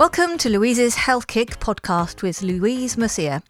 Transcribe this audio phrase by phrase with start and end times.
[0.00, 3.42] Welcome to Louise's Health Kick podcast with Louise Mercier.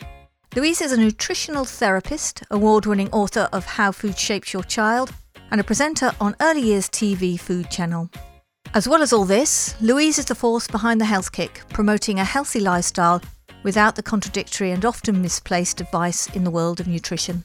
[0.57, 5.13] Louise is a nutritional therapist, award winning author of How Food Shapes Your Child,
[5.53, 8.11] and a presenter on Early Years TV Food Channel.
[8.75, 12.25] As well as all this, Louise is the force behind the Health Kick, promoting a
[12.25, 13.23] healthy lifestyle
[13.63, 17.45] without the contradictory and often misplaced advice in the world of nutrition.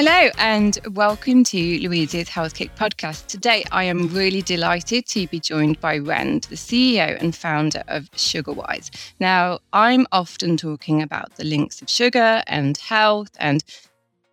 [0.00, 3.26] Hello and welcome to Louise's Health Kick podcast.
[3.26, 8.08] Today I am really delighted to be joined by Rand, the CEO and founder of
[8.12, 8.90] SugarWise.
[9.18, 13.64] Now, I'm often talking about the links of sugar and health and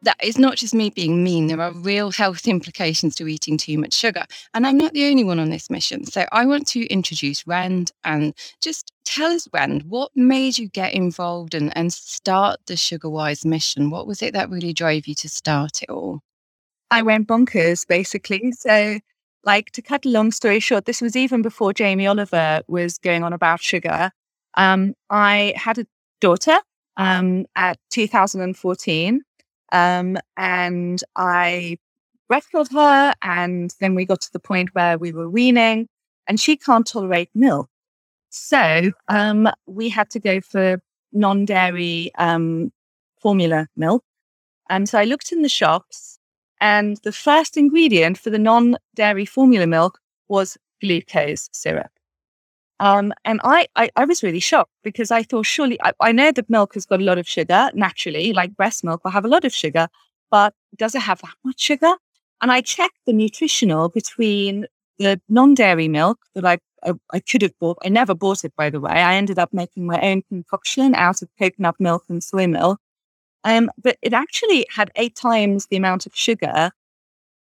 [0.05, 1.47] that is not just me being mean.
[1.47, 4.23] There are real health implications to eating too much sugar.
[4.53, 6.05] And I'm not the only one on this mission.
[6.05, 10.93] So I want to introduce Rand and just tell us, Rand, what made you get
[10.93, 13.89] involved and, and start the SugarWise mission?
[13.89, 16.21] What was it that really drove you to start it all?
[16.91, 18.51] I went bonkers, basically.
[18.51, 18.99] So,
[19.43, 23.23] like, to cut a long story short, this was even before Jamie Oliver was going
[23.23, 24.11] on about sugar.
[24.55, 25.87] Um, I had a
[26.21, 26.57] daughter
[26.95, 29.21] um, at 2014
[29.71, 31.77] um, and I
[32.31, 33.13] breastfed her.
[33.21, 35.87] And then we got to the point where we were weaning
[36.27, 37.69] and she can't tolerate milk.
[38.29, 40.81] So um, we had to go for
[41.13, 42.71] non dairy um,
[43.21, 44.03] formula milk.
[44.69, 46.19] And so I looked in the shops
[46.59, 51.91] and the first ingredient for the non dairy formula milk was glucose syrup.
[52.79, 56.31] Um, and I, I, I, was really shocked because I thought, surely, I, I, know
[56.33, 59.29] that milk has got a lot of sugar naturally, like breast milk will have a
[59.29, 59.87] lot of sugar,
[60.29, 61.93] but does it have that much sugar?
[62.41, 64.65] And I checked the nutritional between
[64.99, 67.77] the non dairy milk that I, I, I, could have bought.
[67.83, 68.91] I never bought it, by the way.
[68.91, 72.79] I ended up making my own concoction out of coconut milk and soy milk.
[73.45, 76.71] Um, but it actually had eight times the amount of sugar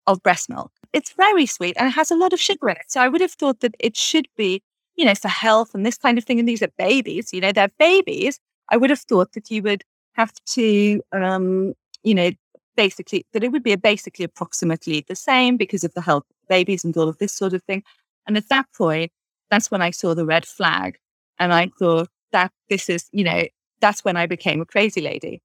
[0.07, 0.71] of breast milk.
[0.93, 2.87] It's very sweet and it has a lot of sugar in it.
[2.89, 4.63] So I would have thought that it should be
[4.99, 6.39] you know, for health and this kind of thing.
[6.41, 8.39] And these are babies, you know, they're babies.
[8.69, 11.73] I would have thought that you would have to, um,
[12.03, 12.33] you know,
[12.77, 16.85] basically, that it would be basically approximately the same because of the health of babies
[16.85, 17.85] and all of this sort of thing.
[18.27, 19.13] And at that point,
[19.51, 20.99] that's when I saw the red flag.
[21.39, 23.45] And I thought that this is, you know,
[23.81, 25.41] that's when I became a crazy lady.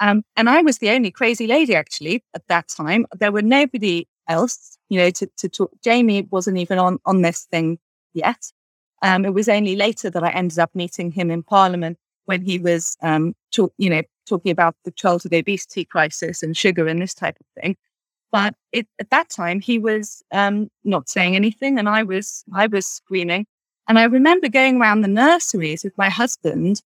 [0.00, 3.06] Um, and I was the only crazy lady actually at that time.
[3.12, 5.70] There were nobody else, you know, to, to talk.
[5.84, 7.78] Jamie wasn't even on, on this thing
[8.14, 8.50] yet.
[9.02, 12.58] Um, it was only later that I ended up meeting him in Parliament when he
[12.58, 17.14] was, um, talk, you know, talking about the childhood obesity crisis and sugar and this
[17.14, 17.76] type of thing.
[18.32, 22.66] But it, at that time, he was um, not saying anything, and I was I
[22.66, 23.46] was screaming.
[23.86, 26.82] And I remember going around the nurseries with my husband,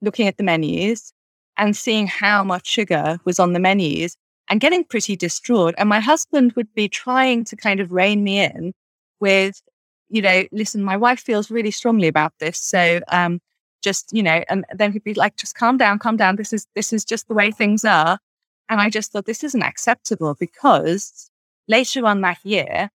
[0.00, 1.12] looking at the menus
[1.56, 4.16] and seeing how much sugar was on the menus
[4.48, 5.74] and getting pretty distraught.
[5.76, 8.72] And my husband would be trying to kind of rein me in
[9.20, 9.60] with
[10.10, 12.58] you know, listen, my wife feels really strongly about this.
[12.58, 13.40] So um,
[13.82, 16.36] just, you know, and then he'd be like, just calm down, calm down.
[16.36, 18.18] This is this is just the way things are.
[18.68, 21.30] And I just thought this isn't acceptable because
[21.68, 22.90] later on that year,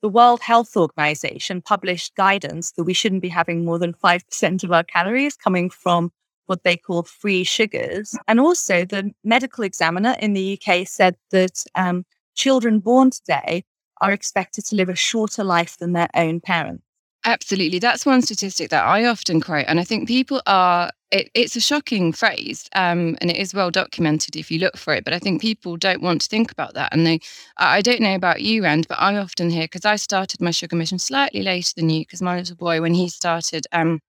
[0.00, 4.72] the World Health Organization published guidance that we shouldn't be having more than 5% of
[4.72, 6.12] our calories coming from
[6.46, 8.16] what they call free sugars.
[8.26, 12.04] And also, the medical examiner in the UK said that um,
[12.34, 13.64] children born today
[14.00, 16.82] are expected to live a shorter life than their own parents.
[17.24, 17.78] Absolutely.
[17.78, 19.64] That's one statistic that I often quote.
[19.68, 23.70] And I think people are, it, it's a shocking phrase um, and it is well
[23.70, 25.04] documented if you look for it.
[25.04, 26.92] But I think people don't want to think about that.
[26.92, 27.20] And they,
[27.56, 30.76] I don't know about you, Rand, but I often hear, because I started my sugar
[30.76, 34.00] mission slightly later than you, because my little boy, when he started, um,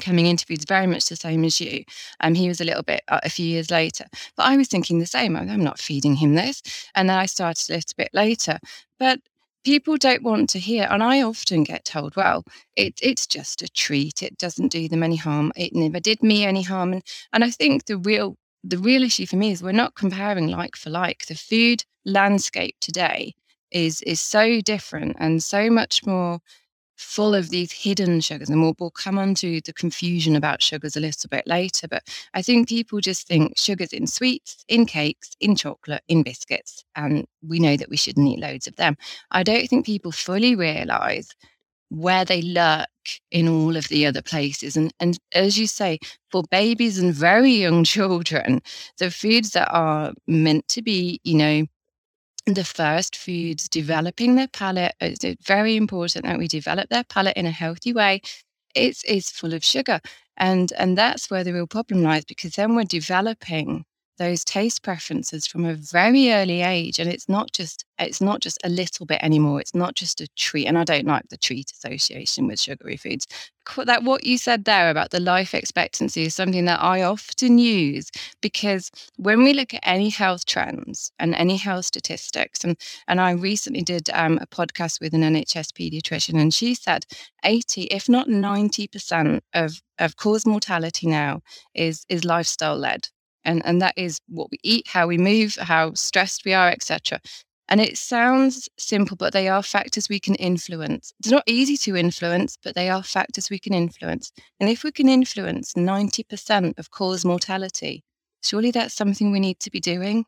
[0.00, 1.84] coming into foods very much the same as you.
[2.20, 4.06] Um, he was a little bit uh, a few years later,
[4.36, 5.36] but I was thinking the same.
[5.36, 6.62] I'm not feeding him this,
[6.94, 8.58] and then I started a little bit later.
[8.98, 9.20] But
[9.64, 12.44] people don't want to hear, and I often get told, "Well,
[12.76, 14.22] it, it's just a treat.
[14.22, 15.52] It doesn't do them any harm.
[15.56, 19.26] It never did me any harm." And, and I think the real the real issue
[19.26, 21.26] for me is we're not comparing like for like.
[21.26, 23.34] The food landscape today
[23.70, 26.40] is is so different and so much more
[26.96, 28.48] full of these hidden sugars.
[28.48, 31.88] And we'll, we'll come on to the confusion about sugars a little bit later.
[31.88, 32.04] But
[32.34, 36.84] I think people just think sugars in sweets, in cakes, in chocolate, in biscuits.
[36.96, 38.96] And we know that we shouldn't eat loads of them.
[39.30, 41.28] I don't think people fully realize
[41.90, 42.88] where they lurk
[43.30, 44.76] in all of the other places.
[44.76, 45.98] And, and as you say,
[46.30, 48.62] for babies and very young children,
[48.98, 51.66] the foods that are meant to be, you know,
[52.46, 54.92] the first foods developing their palate.
[55.00, 58.20] Uh, it's uh, very important that we develop their palate in a healthy way.
[58.74, 60.00] It's, it's full of sugar.
[60.36, 63.84] And, and that's where the real problem lies because then we're developing
[64.18, 68.58] those taste preferences from a very early age and it's not just it's not just
[68.64, 71.70] a little bit anymore it's not just a treat and i don't like the treat
[71.72, 73.26] association with sugary foods
[73.86, 78.10] that what you said there about the life expectancy is something that i often use
[78.40, 82.76] because when we look at any health trends and any health statistics and
[83.08, 87.04] and i recently did um, a podcast with an nhs pediatrician and she said
[87.44, 91.40] 80 if not 90% of of cause mortality now
[91.74, 93.08] is is lifestyle led
[93.44, 97.20] and and that is what we eat how we move how stressed we are etc
[97.68, 101.12] and it sounds simple but they are factors we can influence.
[101.18, 104.32] It's not easy to influence but they are factors we can influence.
[104.60, 108.02] And if we can influence 90% of cause mortality
[108.42, 110.26] surely that's something we need to be doing?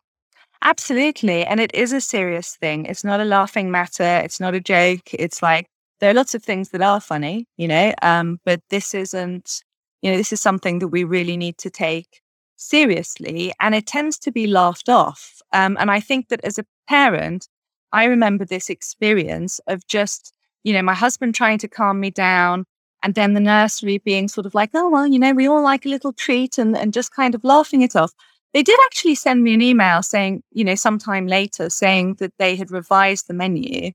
[0.62, 2.86] Absolutely and it is a serious thing.
[2.86, 5.66] It's not a laughing matter it's not a joke it's like
[6.00, 9.62] there are lots of things that are funny you know um, but this isn't
[10.00, 12.20] you know this is something that we really need to take
[12.56, 15.40] seriously and it tends to be laughed off.
[15.52, 17.48] Um, and I think that as a parent,
[17.92, 22.64] I remember this experience of just, you know, my husband trying to calm me down
[23.02, 25.86] and then the nursery being sort of like, oh, well, you know, we all like
[25.86, 28.12] a little treat and, and just kind of laughing it off.
[28.52, 32.56] They did actually send me an email saying, you know, sometime later saying that they
[32.56, 33.92] had revised the menu.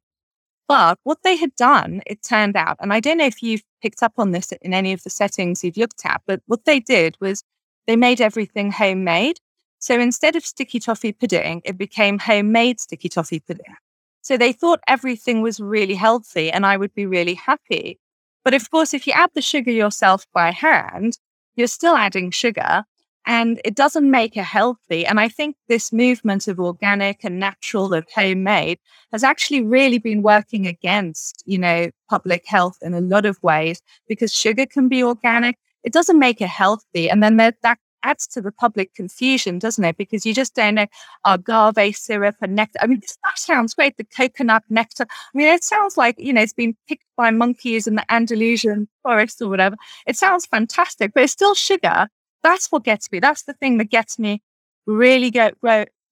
[0.67, 4.01] But what they had done, it turned out, and I don't know if you've picked
[4.01, 7.17] up on this in any of the settings you've looked at, but what they did
[7.19, 7.43] was
[7.87, 9.39] they made everything homemade.
[9.79, 13.75] So instead of sticky toffee pudding, it became homemade sticky toffee pudding.
[14.21, 17.99] So they thought everything was really healthy and I would be really happy.
[18.43, 21.17] But of course, if you add the sugar yourself by hand,
[21.55, 22.85] you're still adding sugar
[23.25, 25.05] and it doesn't make it healthy.
[25.05, 28.79] And I think this movement of organic and natural of homemade
[29.11, 33.81] has actually really been working against, you know, public health in a lot of ways
[34.07, 37.09] because sugar can be organic it doesn't make it healthy.
[37.09, 39.97] And then that, that adds to the public confusion, doesn't it?
[39.97, 40.87] Because you just don't know
[41.25, 42.79] agave syrup and nectar.
[42.81, 43.97] I mean, that sounds great.
[43.97, 45.05] The coconut nectar.
[45.09, 48.87] I mean, it sounds like, you know, it's been picked by monkeys in the Andalusian
[49.03, 49.75] forest or whatever.
[50.07, 52.07] It sounds fantastic, but it's still sugar.
[52.43, 53.19] That's what gets me.
[53.19, 54.41] That's the thing that gets me
[54.87, 55.55] really get,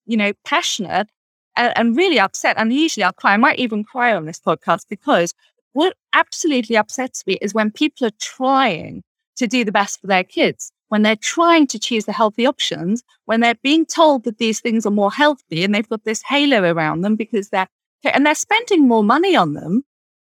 [0.05, 1.07] you know, passionate
[1.55, 2.57] and, and really upset.
[2.57, 3.33] And usually I'll cry.
[3.33, 5.33] I might even cry on this podcast because
[5.73, 9.03] what absolutely upsets me is when people are trying
[9.39, 10.71] to do the best for their kids.
[10.89, 14.85] When they're trying to choose the healthy options, when they're being told that these things
[14.85, 17.67] are more healthy and they've got this halo around them because they're
[18.03, 19.83] and they're spending more money on them.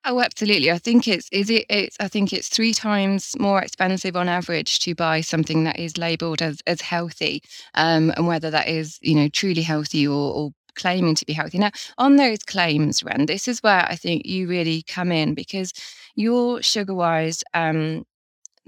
[0.04, 0.70] Oh, absolutely.
[0.70, 4.78] I think it's is it it's I think it's three times more expensive on average
[4.80, 7.42] to buy something that is labelled as as healthy,
[7.74, 11.58] um, and whether that is you know truly healthy or, or claiming to be healthy.
[11.58, 15.72] Now, on those claims, Ren, this is where I think you really come in because
[16.14, 18.04] your SugarWise um,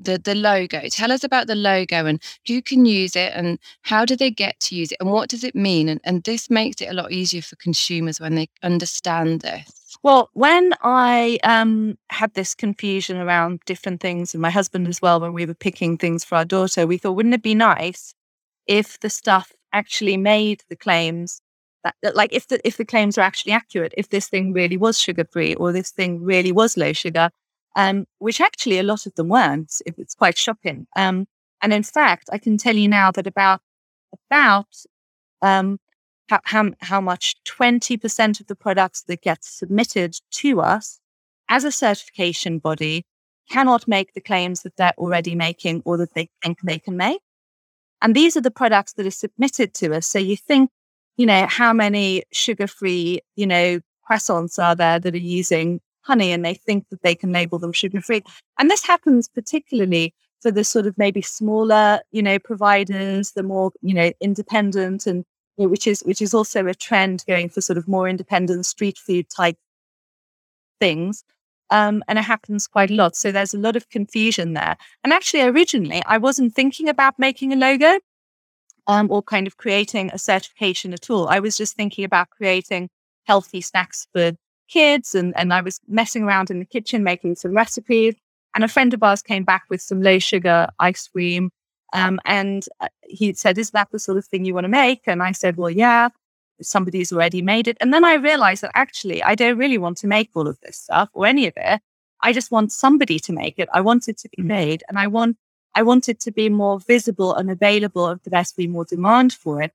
[0.00, 0.80] the the logo.
[0.90, 4.58] Tell us about the logo and who can use it and how do they get
[4.60, 5.88] to use it and what does it mean?
[5.88, 9.96] And, and this makes it a lot easier for consumers when they understand this.
[10.02, 15.20] Well, when I um, had this confusion around different things, and my husband as well,
[15.20, 18.14] when we were picking things for our daughter, we thought, wouldn't it be nice
[18.66, 21.42] if the stuff actually made the claims
[21.84, 24.76] that, that like if the if the claims are actually accurate, if this thing really
[24.76, 27.30] was sugar free or this thing really was low sugar,
[27.76, 29.72] um, which actually a lot of them weren't.
[29.86, 30.86] It's quite shocking.
[30.96, 31.26] Um,
[31.62, 33.60] and in fact, I can tell you now that about
[34.30, 34.66] about
[35.42, 35.78] um,
[36.28, 41.00] how, how, how much 20% of the products that get submitted to us
[41.48, 43.04] as a certification body
[43.50, 47.20] cannot make the claims that they're already making or that they think they can make.
[48.00, 50.06] And these are the products that are submitted to us.
[50.06, 50.70] So you think,
[51.16, 56.32] you know, how many sugar free, you know, croissants are there that are using honey
[56.32, 58.22] and they think that they can label them sugar free.
[58.58, 63.72] And this happens particularly for the sort of maybe smaller, you know, providers, the more,
[63.82, 65.24] you know, independent and
[65.56, 68.66] you know, which is which is also a trend going for sort of more independent
[68.66, 69.56] street food type
[70.80, 71.24] things.
[71.70, 73.14] Um, and it happens quite a lot.
[73.14, 74.76] So there's a lot of confusion there.
[75.04, 78.00] And actually, originally, I wasn't thinking about making a logo
[78.88, 81.28] um, or kind of creating a certification at all.
[81.28, 82.88] I was just thinking about creating
[83.24, 84.32] healthy snacks for
[84.70, 88.14] kids and, and I was messing around in the kitchen making some recipes.
[88.54, 91.50] And a friend of ours came back with some low sugar ice cream.
[91.92, 95.02] Um, and uh, he said, Is that the sort of thing you want to make?
[95.06, 96.08] And I said, Well, yeah,
[96.62, 97.76] somebody's already made it.
[97.80, 100.78] And then I realized that actually, I don't really want to make all of this
[100.78, 101.80] stuff or any of it.
[102.22, 103.68] I just want somebody to make it.
[103.72, 105.36] I want it to be made and I want,
[105.74, 109.32] I want it to be more visible and available and there to be more demand
[109.32, 109.72] for it.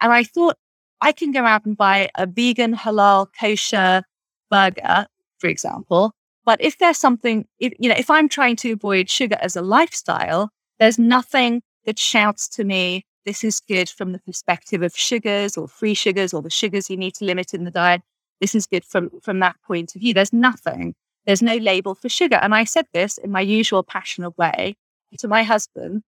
[0.00, 0.56] And I thought
[1.00, 4.04] I can go out and buy a vegan, halal, kosher,
[4.50, 5.06] burger,
[5.38, 6.12] for example.
[6.44, 9.62] But if there's something, if, you know, if I'm trying to avoid sugar as a
[9.62, 15.58] lifestyle, there's nothing that shouts to me this is good from the perspective of sugars
[15.58, 18.00] or free sugars or the sugars you need to limit in the diet.
[18.40, 20.14] This is good from, from that point of view.
[20.14, 20.94] There's nothing,
[21.26, 22.36] there's no label for sugar.
[22.36, 24.76] And I said this in my usual passionate way
[25.18, 26.04] to my husband.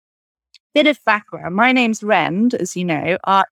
[0.75, 1.55] Bit of background.
[1.55, 3.17] My name's Rend, as you know.
[3.23, 3.45] Uh,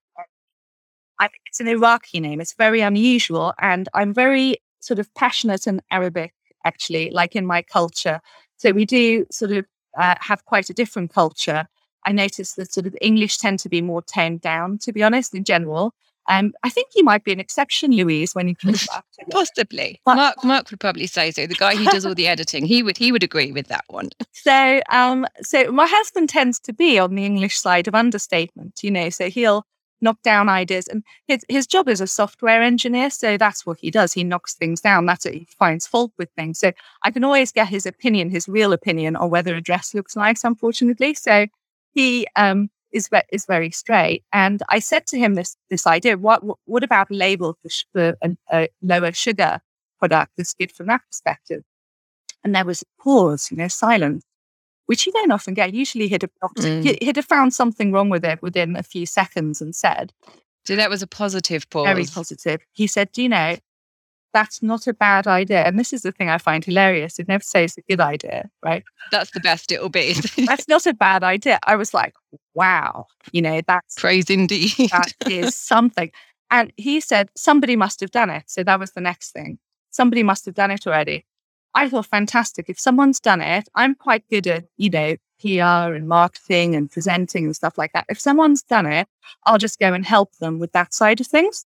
[1.18, 2.40] I, it's an Iraqi name.
[2.40, 3.52] It's very unusual.
[3.60, 6.32] And I'm very sort of passionate in Arabic,
[6.64, 8.20] actually, like in my culture.
[8.56, 9.66] So we do sort of
[9.98, 11.66] uh, have quite a different culture.
[12.06, 15.34] I notice that sort of English tend to be more toned down, to be honest,
[15.34, 15.92] in general.
[16.28, 19.04] Um, I think you might be an exception, Louise, when you come back.
[19.30, 20.44] Possibly, but, Mark.
[20.44, 21.46] Mark would probably say so.
[21.46, 24.10] The guy who does all the editing, he would he would agree with that one.
[24.46, 28.84] So, um, so my husband tends to be on the English side of understatement.
[28.84, 29.66] You know, so he'll
[30.00, 33.90] knock down ideas, and his his job is a software engineer, so that's what he
[33.90, 34.12] does.
[34.12, 35.06] He knocks things down.
[35.06, 35.24] That's.
[35.24, 36.58] He finds fault with things.
[36.58, 36.72] So
[37.02, 40.44] I can always get his opinion, his real opinion, on whether a dress looks nice.
[40.44, 41.46] Unfortunately, so
[41.94, 44.24] he um is is very straight.
[44.32, 48.16] And I said to him this this idea: what what about a label for, for
[48.22, 49.60] a, a lower sugar
[49.98, 51.62] product that's good from that perspective?
[52.44, 54.24] And there was a pause, you know, silence,
[54.86, 55.74] which you don't often get.
[55.74, 57.02] Usually, he'd have, mm.
[57.02, 60.12] he'd have found something wrong with it within a few seconds and said.
[60.64, 61.86] So that was a positive pause.
[61.86, 62.60] Very positive.
[62.72, 63.56] He said, Do you know,
[64.36, 65.62] that's not a bad idea.
[65.62, 67.18] And this is the thing I find hilarious.
[67.18, 68.84] It never says it's a good idea, right?
[69.10, 70.14] That's the best it'll be.
[70.46, 71.58] that's not a bad idea.
[71.66, 72.14] I was like,
[72.52, 74.72] wow, you know, that's praise indeed.
[74.90, 76.10] that is something.
[76.50, 78.44] And he said, somebody must have done it.
[78.46, 79.58] So that was the next thing.
[79.90, 81.24] Somebody must have done it already.
[81.76, 82.70] I thought, fantastic.
[82.70, 87.44] If someone's done it, I'm quite good at, you know, PR and marketing and presenting
[87.44, 88.06] and stuff like that.
[88.08, 89.06] If someone's done it,
[89.44, 91.66] I'll just go and help them with that side of things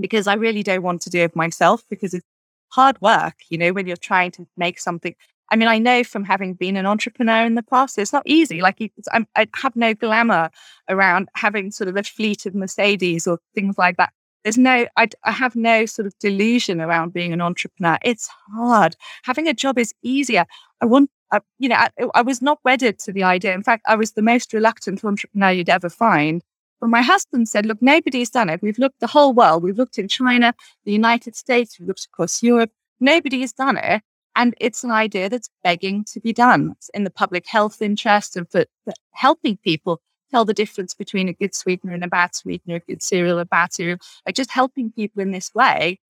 [0.00, 2.24] because I really don't want to do it myself because it's
[2.68, 5.14] hard work, you know, when you're trying to make something.
[5.50, 8.60] I mean, I know from having been an entrepreneur in the past, it's not easy.
[8.60, 8.78] Like,
[9.34, 10.50] i have no glamour
[10.88, 14.12] around having sort of a fleet of Mercedes or things like that.
[14.44, 17.98] There's no, I, I have no sort of delusion around being an entrepreneur.
[18.02, 18.96] It's hard.
[19.24, 20.46] Having a job is easier.
[20.80, 23.54] I want, uh, you know, I, I was not wedded to the idea.
[23.54, 26.42] In fact, I was the most reluctant entrepreneur you'd ever find
[26.82, 28.60] but my husband said, look, nobody's done it.
[28.60, 29.62] We've looked the whole world.
[29.62, 30.52] We've looked in China,
[30.84, 32.72] the United States, we've looked across Europe.
[32.98, 34.02] Nobody has done it.
[34.34, 36.72] And it's an idea that's begging to be done.
[36.76, 40.00] It's in the public health interest and for, for helping people
[40.32, 43.44] tell the difference between a good sweetener and a bad sweetener, a good cereal, a
[43.44, 46.00] bad cereal, like just helping people in this way.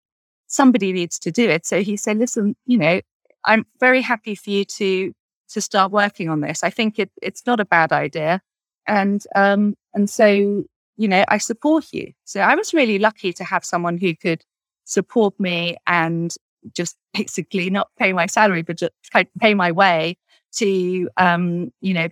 [0.46, 1.66] Somebody needs to do it.
[1.66, 3.00] So he said, listen, you know,
[3.44, 5.12] I'm very happy for you to
[5.50, 6.64] to start working on this.
[6.64, 8.40] I think it, it's not a bad idea.
[8.86, 12.12] And um, and so, you know, I support you.
[12.24, 14.44] So I was really lucky to have someone who could
[14.84, 16.34] support me and
[16.74, 18.92] just basically not pay my salary, but just
[19.40, 20.16] pay my way
[20.56, 22.08] to, um, you know,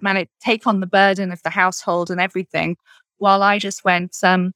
[0.00, 2.76] manage, take on the burden of the household and everything,
[3.18, 4.52] while I just went um,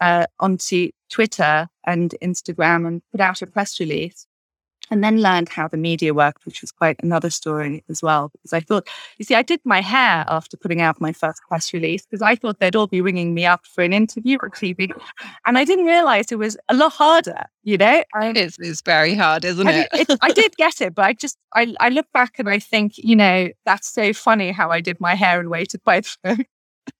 [0.00, 4.26] uh, onto Twitter and Instagram and put out a press release
[4.90, 8.30] and then learned how the media worked, which was quite another story as well.
[8.32, 8.86] Because I thought,
[9.18, 12.36] you see, I did my hair after putting out my first press release because I
[12.36, 14.90] thought they'd all be ringing me up for an interview or TV.
[15.46, 18.04] And I didn't realize it was a lot harder, you know?
[18.14, 19.88] I, it's, it's very hard, isn't it?
[19.92, 20.18] it?
[20.20, 23.16] I did get it, but I just, I, I look back and I think, you
[23.16, 26.44] know, that's so funny how I did my hair and waited by the phone.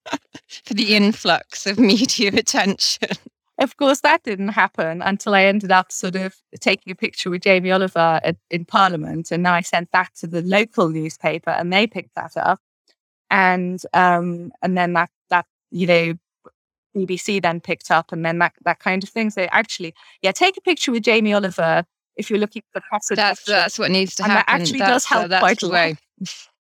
[0.65, 3.09] for the influx of media attention.
[3.57, 7.41] Of course, that didn't happen until I ended up sort of taking a picture with
[7.41, 9.31] Jamie Oliver at, in Parliament.
[9.31, 12.59] And then I sent that to the local newspaper and they picked that up.
[13.31, 16.13] And um, and then that that, you know,
[16.95, 19.29] BBC then picked up and then that that kind of thing.
[19.29, 21.85] So actually, yeah, take a picture with Jamie Oliver
[22.17, 24.53] if you're looking for press That's that's what needs to and happen.
[24.53, 25.93] That actually that's, does help uh, quite a lot.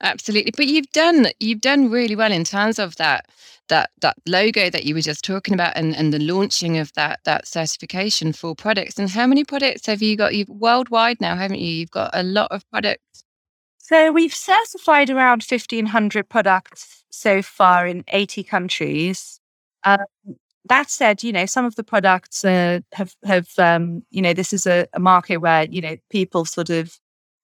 [0.00, 0.52] Absolutely.
[0.56, 3.26] But you've done you've done really well in terms of that
[3.68, 7.20] that that logo that you were just talking about and, and the launching of that
[7.24, 8.98] that certification for products.
[8.98, 10.34] And how many products have you got?
[10.34, 11.70] You've worldwide now, haven't you?
[11.70, 13.24] You've got a lot of products.
[13.78, 19.40] So we've certified around fifteen hundred products so far in eighty countries.
[19.84, 19.98] Um,
[20.68, 24.52] that said, you know, some of the products uh, have have um, you know this
[24.52, 26.98] is a, a market where you know people sort of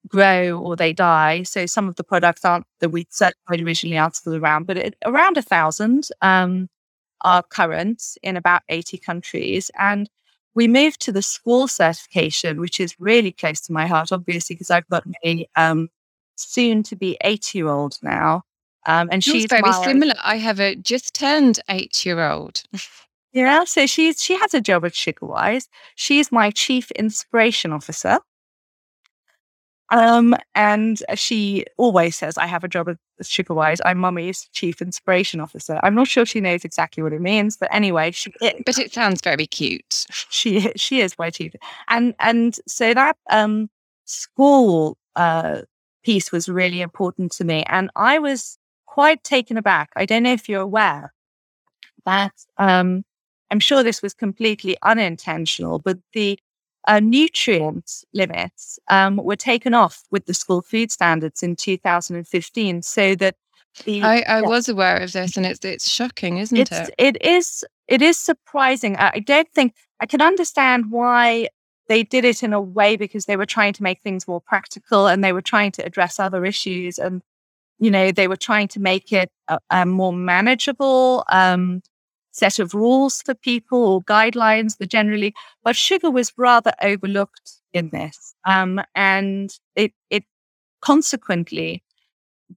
[0.08, 1.42] grow or they die.
[1.42, 4.96] So some of the products aren't that we certified originally are still around, but it,
[5.04, 6.68] around a thousand um,
[7.23, 9.70] are current in about 80 countries.
[9.78, 10.08] And
[10.54, 14.70] we moved to the school certification, which is really close to my heart, obviously, because
[14.70, 15.88] I've got a um,
[16.37, 18.42] soon to be eight year old now.
[18.87, 20.14] Um, and she's very my, similar.
[20.23, 22.62] I have a just turned eight year old.
[23.32, 25.68] yeah, so she's she has a job at Sugarwise.
[25.94, 28.18] She's my chief inspiration officer.
[29.91, 33.81] Um, and she always says, I have a job at SugarWise.
[33.85, 35.79] I'm mummy's chief inspiration officer.
[35.83, 39.21] I'm not sure she knows exactly what it means, but anyway, she But it sounds
[39.21, 40.07] very cute.
[40.31, 41.53] She she is my chief.
[41.88, 43.69] And and so that um
[44.07, 45.62] school uh
[46.03, 47.62] piece was really important to me.
[47.69, 49.91] And I was quite taken aback.
[49.97, 51.12] I don't know if you're aware
[52.07, 53.05] that um
[53.50, 56.38] I'm sure this was completely unintentional, but the
[56.87, 63.14] uh, nutrient limits um, were taken off with the school food standards in 2015 so
[63.14, 63.37] that
[63.85, 64.41] the, I, I yeah.
[64.43, 68.17] was aware of this and it's it's shocking isn't it's, it it is it is
[68.17, 71.49] surprising I don't think I can understand why
[71.88, 75.09] they did it in a way because they were trying to make things more practical
[75.09, 77.23] and they were trying to address other issues and
[77.79, 81.83] you know they were trying to make it a, a more manageable um,
[82.35, 87.91] set of rules for people or guidelines that generally, but sugar was rather overlooked in
[87.91, 88.35] this.
[88.45, 90.25] Um, and it, it
[90.81, 91.85] consequently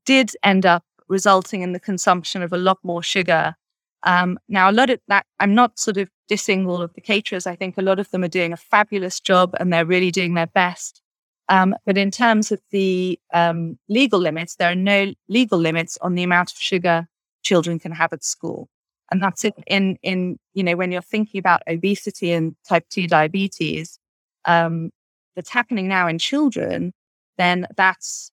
[0.04, 3.56] did end up resulting in the consumption of a lot more sugar.
[4.02, 7.46] Um, now, a lot of that, I'm not sort of dissing all of the caterers.
[7.46, 10.34] I think a lot of them are doing a fabulous job and they're really doing
[10.34, 11.02] their best.
[11.50, 16.16] Um, but in terms of the um, legal limits, there are no legal limits on
[16.16, 17.08] the amount of sugar
[17.44, 18.70] children can have at school.
[19.12, 23.08] And that's it in, in, you know, when you're thinking about obesity and type 2
[23.08, 24.00] diabetes,
[24.46, 24.92] um,
[25.36, 26.94] that's happening now in children,
[27.38, 28.32] then that's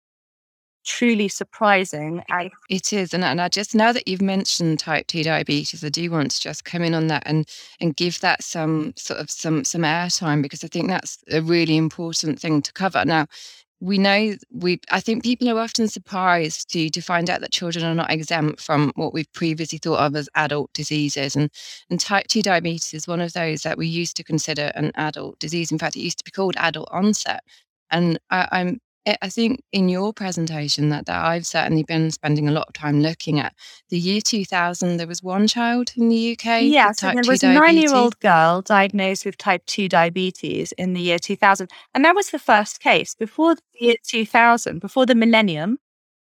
[0.85, 2.23] truly surprising.
[2.31, 3.15] I, it is.
[3.15, 6.41] And, and I just, now that you've mentioned type 2 diabetes, I do want to
[6.41, 7.49] just come in on that and,
[7.81, 11.77] and give that some sort of some, some airtime because I think that's a really
[11.77, 13.05] important thing to cover.
[13.05, 13.27] Now,
[13.81, 17.85] we know we i think people are often surprised to to find out that children
[17.85, 21.37] are not exempt from what we've previously thought of as adult diseases.
[21.37, 21.51] And
[21.91, 25.39] and type 2 diabetes is one of those that we used to consider an adult
[25.39, 25.73] disease.
[25.73, 27.41] In fact it used to be called adult onset.
[27.91, 32.53] And I, i'm I think in your presentation that, that I've certainly been spending a
[32.53, 33.55] lot of time looking at
[33.91, 36.63] the year 2000, there was one child in the UK.
[36.63, 40.95] Yeah, so there was a nine year old girl diagnosed with type 2 diabetes in
[40.95, 41.71] the year 2000.
[41.95, 43.15] And that was the first case.
[43.15, 45.79] Before the year 2000, before the millennium,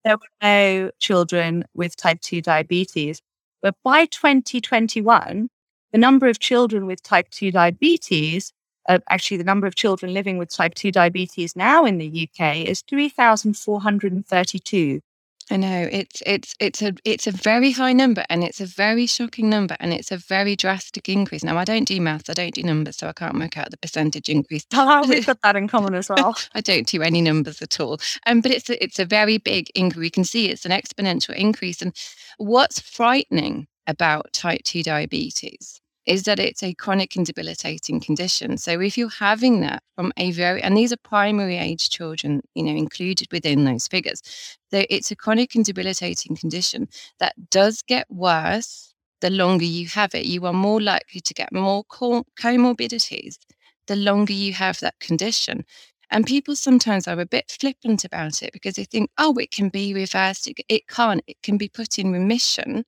[0.05, 3.23] there were no children with type 2 diabetes.
[3.63, 5.49] But by 2021,
[5.93, 8.53] the number of children with type 2 diabetes
[8.89, 12.59] uh, actually the number of children living with type 2 diabetes now in the UK
[12.59, 15.01] is 3,432.
[15.49, 19.07] I know it's it's it's a it's a very high number and it's a very
[19.07, 21.45] shocking number and it's a very drastic increase.
[21.45, 23.77] Now I don't do maths, I don't do numbers, so I can't work out the
[23.77, 24.67] percentage increase.
[24.75, 26.37] Oh, we've got that in common as well.
[26.55, 28.01] I don't do any numbers at all.
[28.27, 30.01] Um, but it's a, it's a very big increase.
[30.01, 31.81] We can see it's an exponential increase.
[31.81, 31.95] And
[32.39, 38.57] what's frightening about type two diabetes is that it's a chronic and debilitating condition.
[38.59, 42.63] So if you're having that from a very, and these are primary age children, you
[42.63, 44.23] know, included within those figures.
[44.71, 46.89] So it's a chronic and debilitating condition
[47.19, 50.27] that does get worse the longer you have it.
[50.27, 53.39] You are more likely to get more comorbidities
[53.87, 55.65] the longer you have that condition.
[56.11, 59.69] And people sometimes are a bit flippant about it because they think, oh, it can
[59.69, 60.47] be reversed.
[60.47, 61.21] It, it can't.
[61.27, 62.85] It can be put in remission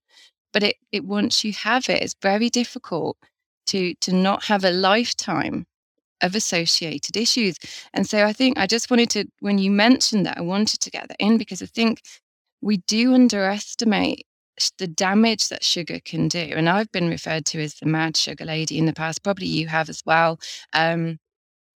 [0.52, 3.16] but it, it once you have it, it's very difficult
[3.66, 5.66] to to not have a lifetime
[6.22, 7.56] of associated issues.
[7.94, 10.90] And so I think I just wanted to, when you mentioned that, I wanted to
[10.90, 12.02] get that in because I think
[12.60, 14.26] we do underestimate
[14.78, 16.52] the damage that sugar can do.
[16.56, 19.22] And I've been referred to as the mad sugar lady in the past.
[19.22, 20.40] Probably you have as well.
[20.72, 21.18] Um,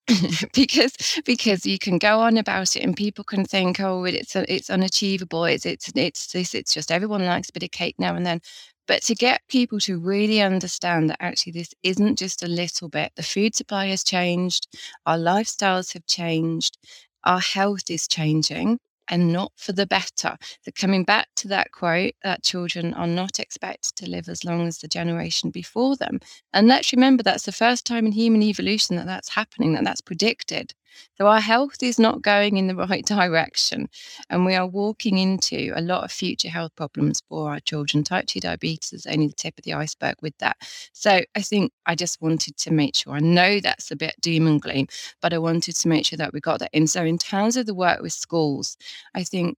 [0.55, 0.93] because
[1.25, 5.45] because you can go on about it and people can think oh it's it's unachievable
[5.45, 8.41] it's it's it's this it's just everyone likes a bit of cake now and then.
[8.88, 13.12] But to get people to really understand that actually this isn't just a little bit
[13.15, 14.67] the food supply has changed
[15.07, 16.79] our lifestyles have changed
[17.25, 18.79] our health is changing
[19.12, 20.37] and not for the better.
[20.62, 24.66] So, coming back to that quote, that children are not expected to live as long
[24.66, 26.18] as the generation before them.
[26.55, 30.01] And let's remember that's the first time in human evolution that that's happening, that that's
[30.01, 30.72] predicted.
[31.18, 33.88] So our health is not going in the right direction.
[34.31, 38.05] And we are walking into a lot of future health problems for our children.
[38.05, 40.57] Type 2 diabetes is only the tip of the iceberg with that.
[40.92, 44.46] So I think I just wanted to make sure I know that's a bit doom
[44.46, 44.87] and gloom,
[45.20, 46.87] but I wanted to make sure that we got that in.
[46.87, 48.76] So in terms of the work with schools,
[49.14, 49.57] I think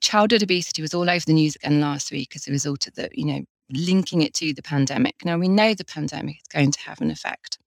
[0.00, 3.08] childhood obesity was all over the news again last week as a result of the,
[3.12, 5.24] you know, linking it to the pandemic.
[5.24, 7.58] Now we know the pandemic is going to have an effect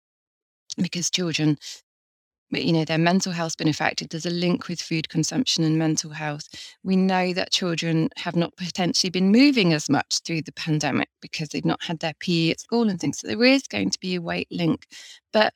[0.78, 1.58] because children
[2.52, 6.12] you know their mental health's been affected there's a link with food consumption and mental
[6.12, 6.48] health
[6.84, 11.50] we know that children have not potentially been moving as much through the pandemic because
[11.50, 14.16] they've not had their PE at school and things so there is going to be
[14.16, 14.88] a weight link
[15.34, 15.54] but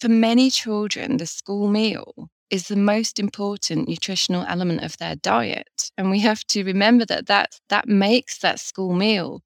[0.00, 5.90] for many children the school meal is the most important nutritional element of their diet.
[5.98, 9.42] And we have to remember that that, that makes that school meal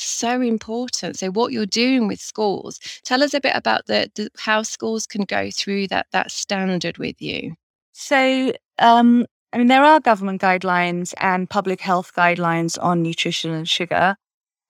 [0.00, 1.18] so important.
[1.18, 5.06] So, what you're doing with schools, tell us a bit about the, the how schools
[5.06, 7.54] can go through that that standard with you.
[7.92, 13.68] So, um, I mean, there are government guidelines and public health guidelines on nutrition and
[13.68, 14.16] sugar.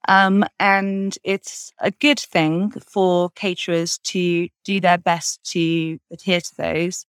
[0.06, 6.56] Um, and it's a good thing for caterers to do their best to adhere to
[6.58, 7.06] those.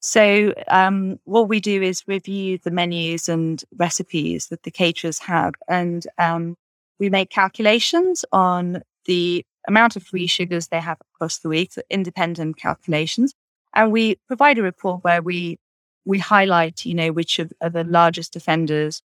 [0.00, 5.54] So, um, what we do is review the menus and recipes that the caterers have,
[5.66, 6.56] and um,
[6.98, 11.82] we make calculations on the amount of free sugars they have across the week, so
[11.90, 13.34] independent calculations.
[13.74, 15.58] And we provide a report where we
[16.04, 19.02] we highlight, you know, which of, are the largest offenders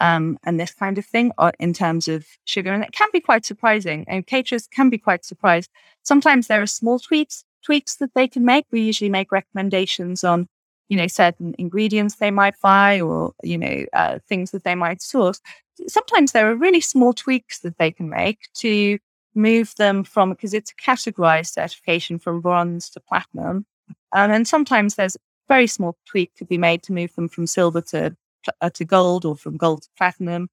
[0.00, 2.72] um, and this kind of thing uh, in terms of sugar.
[2.72, 4.04] And it can be quite surprising.
[4.08, 5.70] And caterers can be quite surprised.
[6.02, 8.66] Sometimes there are small tweaks tweaks that they can make.
[8.70, 10.48] We usually make recommendations on,
[10.90, 15.00] you know, certain ingredients they might buy or, you know, uh, things that they might
[15.00, 15.40] source.
[15.86, 18.98] Sometimes there are really small tweaks that they can make to
[19.36, 23.64] move them from, because it's a categorized certification from bronze to platinum.
[24.12, 27.46] Um, and sometimes there's a very small tweak to be made to move them from
[27.46, 28.16] silver to,
[28.60, 30.50] uh, to gold or from gold to platinum.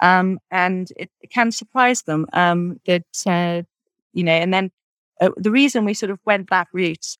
[0.00, 3.62] Um, and it, it, can surprise them um, that, uh,
[4.12, 4.70] you know, and then
[5.22, 7.16] uh, the reason we sort of went that route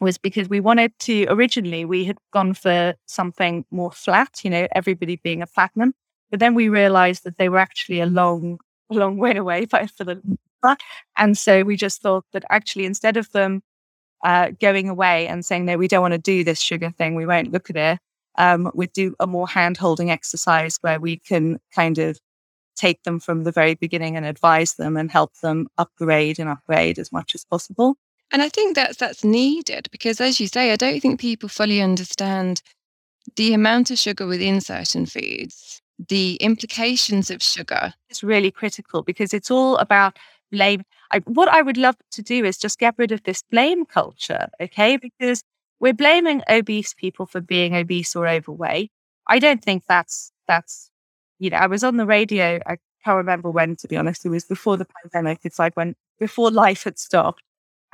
[0.00, 4.68] was because we wanted to originally we had gone for something more flat, you know,
[4.72, 5.94] everybody being a platinum,
[6.30, 8.58] but then we realized that they were actually a long,
[8.90, 10.20] long way away for the
[11.16, 13.62] and so we just thought that actually instead of them
[14.24, 17.26] uh, going away and saying no, we don't want to do this sugar thing, we
[17.26, 18.00] won't look at it.
[18.38, 22.18] Um, we'd do a more hand holding exercise where we can kind of
[22.76, 26.98] take them from the very beginning and advise them and help them upgrade and upgrade
[26.98, 27.96] as much as possible.
[28.32, 31.80] And I think that's that's needed because as you say, I don't think people fully
[31.80, 32.62] understand
[33.36, 37.94] the amount of sugar within certain foods, the implications of sugar.
[38.10, 40.18] It's really critical because it's all about
[40.52, 40.82] blame.
[41.12, 44.48] I, what I would love to do is just get rid of this blame culture,
[44.60, 44.96] okay?
[44.96, 45.42] Because
[45.80, 48.90] we're blaming obese people for being obese or overweight.
[49.28, 50.90] I don't think that's that's
[51.38, 52.60] you know, I was on the radio.
[52.66, 54.24] I can't remember when, to be honest.
[54.24, 55.40] It was before the pandemic.
[55.44, 57.42] It's like when before life had stopped.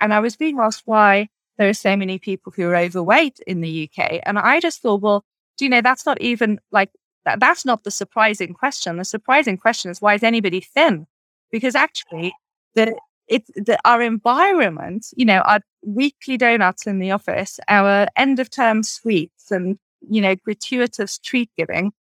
[0.03, 3.61] And I was being asked why there are so many people who are overweight in
[3.61, 4.21] the UK.
[4.25, 5.25] And I just thought, well,
[5.57, 6.91] do you know, that's not even like,
[7.25, 8.97] that, that's not the surprising question.
[8.97, 11.07] The surprising question is why is anybody thin?
[11.51, 12.35] Because actually,
[12.75, 12.97] the,
[13.29, 18.51] it's the, our environment, you know, our weekly donuts in the office, our end of
[18.51, 19.79] term sweets and,
[20.11, 21.93] you know, gratuitous treat giving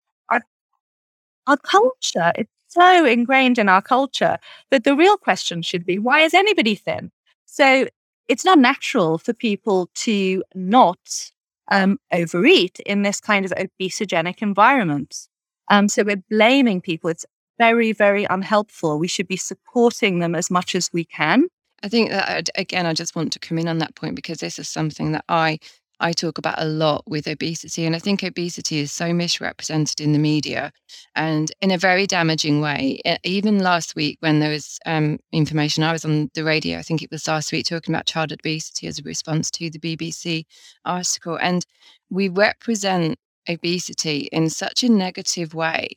[1.47, 4.37] our culture, it's so ingrained in our culture
[4.69, 7.11] that the real question should be why is anybody thin?
[7.51, 7.85] So
[8.29, 11.31] it's not natural for people to not
[11.69, 15.27] um, overeat in this kind of obesogenic environment.
[15.69, 17.09] Um, so we're blaming people.
[17.09, 17.25] It's
[17.59, 18.97] very, very unhelpful.
[18.97, 21.49] We should be supporting them as much as we can.
[21.83, 24.57] I think that, again, I just want to come in on that point because this
[24.57, 25.59] is something that I
[26.01, 27.85] I talk about a lot with obesity.
[27.85, 30.71] And I think obesity is so misrepresented in the media
[31.15, 32.99] and in a very damaging way.
[33.23, 37.03] Even last week, when there was um, information, I was on the radio, I think
[37.03, 40.45] it was last week, talking about child obesity as a response to the BBC
[40.83, 41.37] article.
[41.39, 41.65] And
[42.09, 43.17] we represent
[43.49, 45.89] obesity in such a negative way.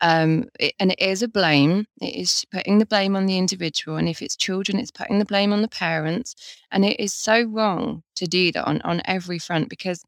[0.00, 1.86] Um, it, and it is a blame.
[2.00, 3.96] It is putting the blame on the individual.
[3.96, 6.34] And if it's children, it's putting the blame on the parents.
[6.70, 10.02] And it is so wrong to do that on, on every front because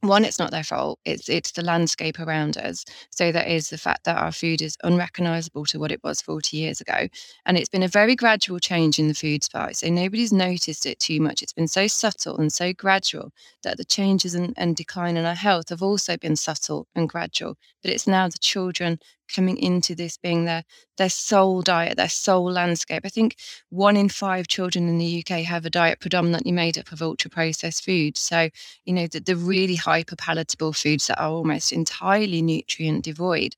[0.00, 1.00] one, it's not their fault.
[1.04, 2.84] It's it's the landscape around us.
[3.10, 6.56] So that is the fact that our food is unrecognizable to what it was 40
[6.56, 7.08] years ago.
[7.44, 11.00] And it's been a very gradual change in the food supply So nobody's noticed it
[11.00, 11.42] too much.
[11.42, 13.32] It's been so subtle and so gradual
[13.64, 17.56] that the changes and, and decline in our health have also been subtle and gradual.
[17.82, 20.64] But it's now the children coming into this being their
[20.96, 23.02] their sole diet, their sole landscape.
[23.04, 23.36] I think
[23.70, 27.30] one in five children in the UK have a diet predominantly made up of ultra
[27.30, 28.20] processed foods.
[28.20, 28.48] So,
[28.84, 33.54] you know, the, the really hyper palatable foods that are almost entirely nutrient devoid.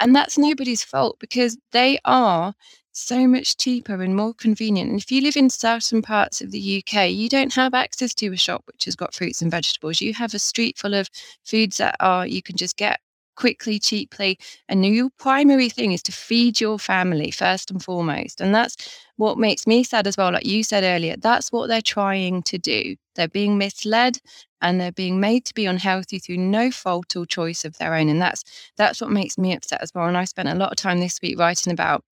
[0.00, 2.54] And that's nobody's fault because they are
[2.92, 4.90] so much cheaper and more convenient.
[4.90, 8.32] And if you live in certain parts of the UK, you don't have access to
[8.32, 10.00] a shop which has got fruits and vegetables.
[10.00, 11.08] You have a street full of
[11.44, 13.00] foods that are you can just get
[13.38, 14.36] quickly, cheaply.
[14.68, 18.40] And your primary thing is to feed your family first and foremost.
[18.40, 18.76] And that's
[19.16, 20.32] what makes me sad as well.
[20.32, 22.96] Like you said earlier, that's what they're trying to do.
[23.14, 24.18] They're being misled
[24.60, 28.08] and they're being made to be unhealthy through no fault or choice of their own.
[28.08, 28.42] And that's
[28.76, 30.06] that's what makes me upset as well.
[30.06, 32.02] And I spent a lot of time this week writing about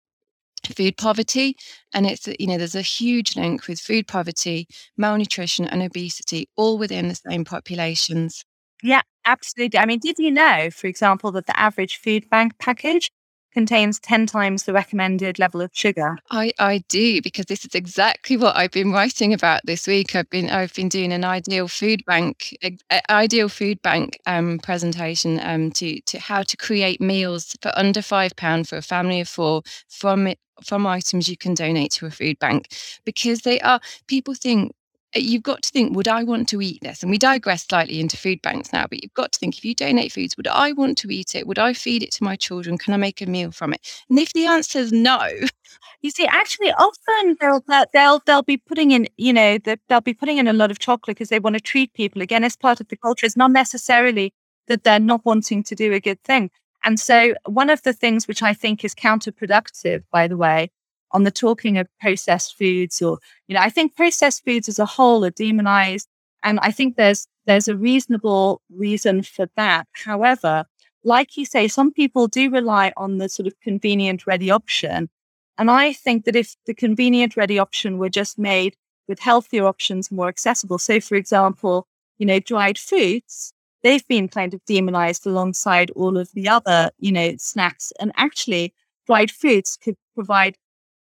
[0.77, 1.55] food poverty
[1.95, 6.77] and it's you know there's a huge link with food poverty malnutrition and obesity all
[6.79, 8.45] within the same populations
[8.83, 13.11] yeah absolutely i mean did you know for example that the average food bank package
[13.57, 16.19] contains 10 times the recommended level of sugar.
[16.31, 20.15] I, I do because this is exactly what I've been writing about this week.
[20.15, 22.55] I've been I've been doing an ideal food bank
[23.09, 28.37] ideal food bank um, presentation um, to to how to create meals for under five
[28.37, 32.39] pound for a family of four from from items you can donate to a food
[32.39, 32.69] bank
[33.07, 34.73] because they are people think
[35.14, 37.03] Uh, you've got to think, would I want to eat this?
[37.03, 39.75] And we digress slightly into food banks now, but you've got to think if you
[39.75, 41.47] donate foods, would I want to eat it?
[41.47, 42.79] Would I feed it to my children?
[42.79, 44.05] Can I make a meal from it?
[44.11, 45.29] And if the answer is no,
[46.03, 50.38] you see, actually, often they'll they'll they'll be putting in, you know, they'll be putting
[50.38, 52.88] in a lot of chocolate because they want to treat people again as part of
[52.88, 53.27] the culture.
[53.27, 54.33] It's not necessarily
[54.69, 56.51] that they're not wanting to do a good thing.
[56.85, 60.71] And so, one of the things which I think is counterproductive, by the way,
[61.12, 64.87] on the talking of processed foods or you know i think processed foods as a
[64.87, 66.09] whole are demonized
[66.42, 69.87] and i think there's there's a reasonable reason for that.
[70.05, 70.64] However
[71.07, 75.09] like you say some people do rely on the sort of convenient ready option
[75.57, 78.77] and i think that if the convenient ready option were just made
[79.09, 81.87] with healthier options more accessible so for example
[82.19, 87.12] you know dried fruits they've been kind of demonized alongside all of the other you
[87.12, 88.75] know snacks and actually
[89.07, 90.57] dried fruits could provide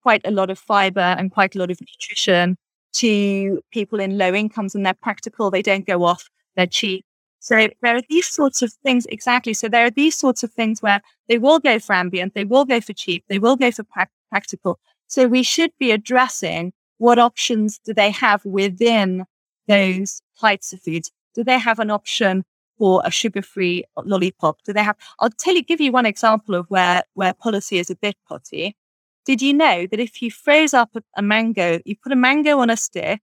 [0.03, 2.57] quite a lot of fiber and quite a lot of nutrition
[2.95, 5.51] to people in low incomes and they're practical.
[5.51, 7.05] They don't go off, they're cheap.
[7.41, 9.53] So there are these sorts of things, exactly.
[9.55, 12.65] So there are these sorts of things where they will go for ambient, they will
[12.65, 14.79] go for cheap, they will go for pra- practical.
[15.09, 19.25] So we should be addressing what options do they have within
[19.67, 21.11] those types of foods?
[21.35, 22.45] Do they have an option
[22.79, 24.59] for a sugar-free lollipop?
[24.65, 24.97] Do they have?
[25.21, 28.77] I'll tell you, give you one example of where where policy is a bit potty.
[29.25, 32.71] Did you know that if you froze up a, mango, you put a mango on
[32.71, 33.21] a stick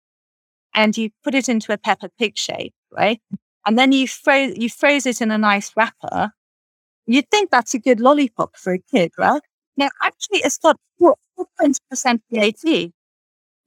[0.74, 3.22] and you put it into a Peppa Pig shape, right?
[3.66, 6.32] And then you froze you froze it in a nice wrapper.
[7.06, 9.42] You'd think that's a good lollipop for a kid, right?
[9.78, 12.92] Now, actually, it's got 4.20% VAT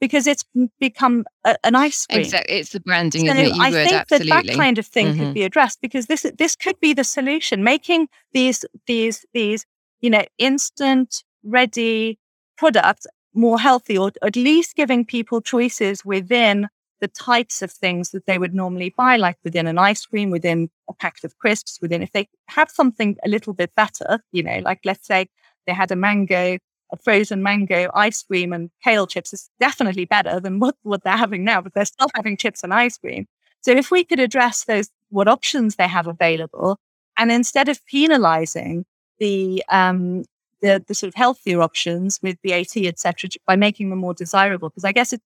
[0.03, 0.45] because it's
[0.81, 2.21] become a, an ice cream.
[2.21, 3.53] Exactly, it's the branding, so it?
[3.59, 4.29] I would, think absolutely.
[4.31, 5.18] that that kind of thing mm-hmm.
[5.21, 7.62] could be addressed because this this could be the solution.
[7.62, 9.64] Making these these these
[10.01, 12.18] you know instant, ready,
[12.57, 16.69] product more healthy or at least giving people choices within
[17.01, 20.71] the types of things that they would normally buy, like within an ice cream, within
[20.88, 24.61] a packet of crisps, within if they have something a little bit better, you know,
[24.62, 25.29] like let's say
[25.67, 26.59] they had a mango,
[26.93, 31.17] a frozen mango ice cream and kale chips is definitely better than what, what they're
[31.17, 33.27] having now, but they're still having chips and ice cream.
[33.62, 36.79] So if we could address those, what options they have available,
[37.17, 38.85] and instead of penalizing
[39.19, 40.25] the um,
[40.62, 44.70] the, the sort of healthier options with VAT, etc., by making them more desirable.
[44.70, 45.20] Because I guess it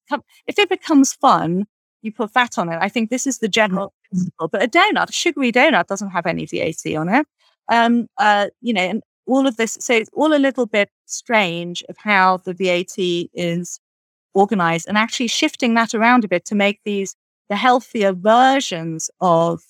[0.47, 1.67] if it becomes fun,
[2.03, 2.79] you put VAT on it.
[2.81, 4.49] I think this is the general principle.
[4.49, 7.27] But a donut, a sugary donut, doesn't have any VAT on it.
[7.69, 11.83] Um, uh, you know, and all of this, so it's all a little bit strange
[11.89, 12.97] of how the VAT
[13.35, 13.81] is
[14.35, 17.15] organized, and actually shifting that around a bit to make these
[17.49, 19.61] the healthier versions of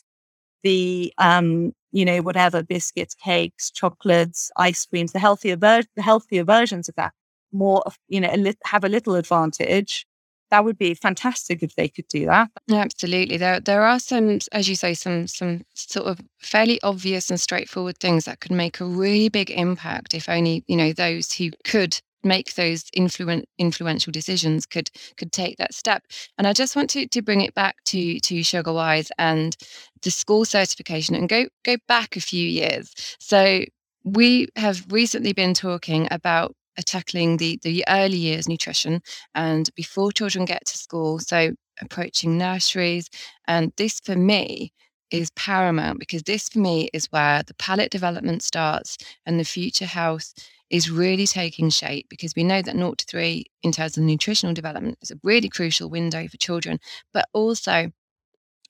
[0.63, 6.45] the um, you know, whatever biscuits, cakes, chocolates, ice creams, the healthier, ver- the healthier
[6.45, 7.13] versions of that,
[7.53, 10.07] more, you know, have a little advantage.
[10.51, 12.51] That would be fantastic if they could do that.
[12.71, 13.37] absolutely.
[13.37, 17.99] There, there are some, as you say, some, some sort of fairly obvious and straightforward
[17.99, 22.01] things that could make a really big impact if only, you know, those who could
[22.27, 26.03] make those influen- influential decisions could could take that step.
[26.39, 29.57] And i just want to, to bring it back to to sugarwise and
[30.03, 32.93] the school certification and go go back a few years.
[33.21, 33.65] So
[34.05, 39.01] we have recently been talking about uh, tackling the the early years nutrition
[39.35, 43.09] and before children get to school so approaching nurseries.
[43.47, 44.73] And this for me
[45.11, 49.87] is paramount because this for me is where the palate development starts and the future
[49.87, 50.35] health
[50.71, 54.55] is really taking shape because we know that 0 to 3 in terms of nutritional
[54.55, 56.79] development is a really crucial window for children,
[57.13, 57.91] but also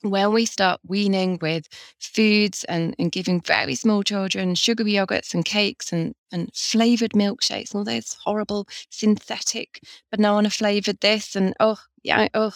[0.03, 1.67] when we start weaning with
[1.99, 7.75] foods and, and giving very small children sugary yogurts and cakes and, and flavored milkshakes,
[7.75, 12.53] all those horrible synthetic banana flavored this and oh yeah, oh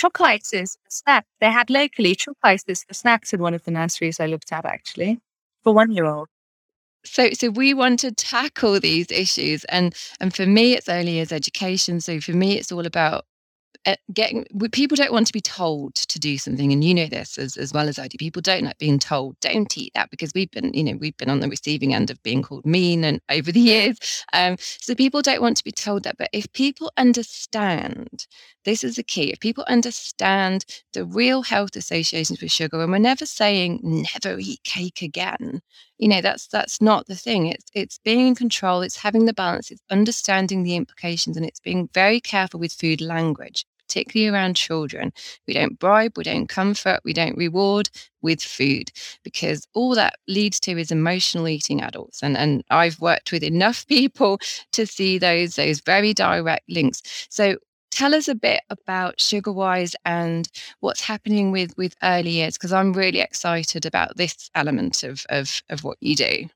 [0.00, 1.26] chocolate is a snack.
[1.40, 4.64] They had locally chocolate is for snacks in one of the nurseries I looked at
[4.64, 5.20] actually
[5.62, 6.28] for one year old
[7.04, 11.32] so so we want to tackle these issues and and for me it's early years
[11.32, 12.00] education.
[12.00, 13.24] So for me it's all about
[13.86, 17.38] uh, getting people don't want to be told to do something and you know this
[17.38, 18.18] as, as well as i do.
[18.18, 21.30] People don't like being told don't eat that because we've been you know we've been
[21.30, 23.96] on the receiving end of being called mean and over the years.
[24.34, 28.26] Um, so people don't want to be told that but if people understand
[28.64, 32.98] this is the key if people understand the real health associations with sugar and we're
[32.98, 35.60] never saying never eat cake again
[35.98, 39.32] you know that's that's not the thing it's it's being in control it's having the
[39.32, 44.54] balance it's understanding the implications and it's being very careful with food language particularly around
[44.54, 45.12] children.
[45.48, 47.90] We don't bribe, we don't comfort, we don't reward
[48.22, 48.92] with food
[49.24, 52.22] because all that leads to is emotional eating adults.
[52.22, 54.38] And, and I've worked with enough people
[54.72, 57.02] to see those, those very direct links.
[57.30, 57.56] So
[57.90, 60.48] tell us a bit about Sugarwise and
[60.80, 65.62] what's happening with with early years because i'm really excited about this element of of
[65.68, 66.48] of what you do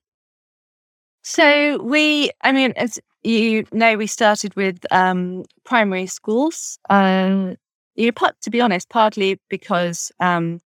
[1.23, 6.79] so we i mean as you know, we started with um, primary schools.
[6.91, 7.57] Um,
[7.97, 10.61] you part, to be honest, partly because um,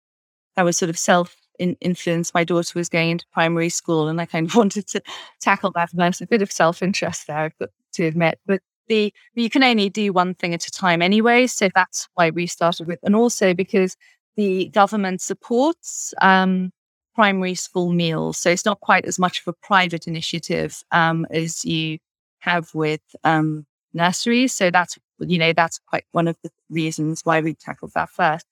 [0.55, 2.33] I was sort of self influenced.
[2.33, 5.01] My daughter was going into primary school, and I kind of wanted to
[5.41, 5.91] tackle that.
[5.91, 8.39] And there's a bit of self interest there, I've got to admit.
[8.45, 12.29] But the you can only do one thing at a time anyway, so that's why
[12.29, 13.97] we started with, and also because
[14.35, 16.71] the government supports um,
[17.13, 21.63] primary school meals, so it's not quite as much of a private initiative um, as
[21.63, 21.97] you
[22.39, 24.53] have with um, nurseries.
[24.53, 28.45] So that's, you know, that's quite one of the reasons why we tackled that first.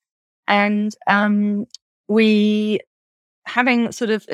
[0.47, 1.67] And um,
[2.07, 2.79] we,
[3.45, 4.25] having sort of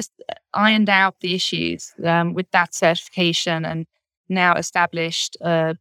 [0.54, 3.88] ironed out the issues um, with that certification and
[4.30, 5.76] now established a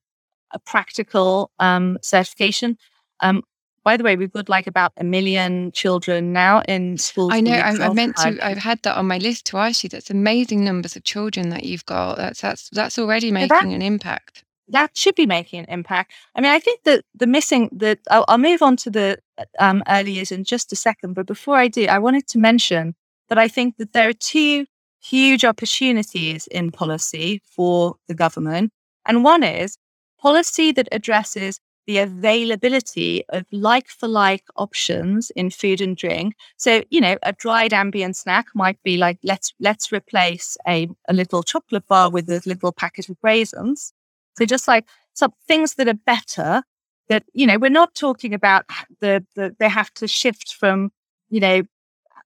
[0.58, 2.78] practical um, certification.
[3.20, 3.42] Um,
[3.88, 7.32] by the way, we've got like about a million children now in schools.
[7.32, 7.52] I know.
[7.52, 8.38] I, I meant to.
[8.46, 9.88] I've had that on my list to ask you.
[9.88, 12.18] That's amazing numbers of children that you've got.
[12.18, 14.44] That's that's that's already making that, an impact.
[14.68, 16.12] That should be making an impact.
[16.34, 19.18] I mean, I think that the missing that I'll, I'll, move on to the
[19.58, 21.14] um, early years in just a second.
[21.14, 22.94] But before I do, I wanted to mention
[23.30, 24.66] that I think that there are two
[25.00, 28.70] huge opportunities in policy for the government,
[29.06, 29.78] and one is
[30.20, 36.34] policy that addresses the availability of like for like options in food and drink.
[36.58, 41.14] So, you know, a dried ambient snack might be like, let's, let's replace a, a
[41.14, 43.94] little chocolate bar with a little packet of raisins.
[44.36, 46.62] So just like some things that are better
[47.08, 48.66] that, you know, we're not talking about
[49.00, 50.92] the, the they have to shift from,
[51.30, 51.62] you know,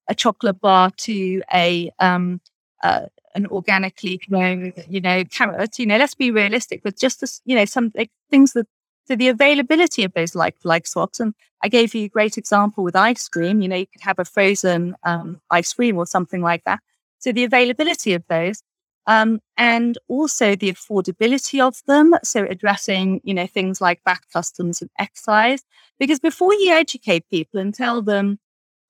[0.09, 2.41] a chocolate bar to a, um,
[2.83, 5.79] uh, an organically grown, you know, carrot.
[5.79, 6.85] You know, let's be realistic.
[6.85, 8.67] with just this, you know, some like, things that
[9.05, 12.85] so the availability of those like like swaps, and I gave you a great example
[12.85, 13.61] with ice cream.
[13.61, 16.81] You know, you could have a frozen um, ice cream or something like that.
[17.19, 18.63] So the availability of those,
[19.07, 22.15] um, and also the affordability of them.
[22.23, 25.63] So addressing, you know, things like VAT customs and excise.
[25.99, 28.39] Because before you educate people and tell them